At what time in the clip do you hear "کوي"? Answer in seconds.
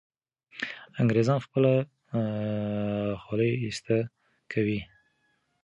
4.51-4.79